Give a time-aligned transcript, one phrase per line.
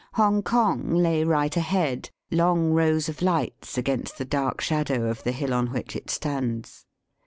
[0.15, 5.53] Hongkong lay right ahead, long rows of lights against the dark shadow of the hill
[5.53, 6.87] on which it stands.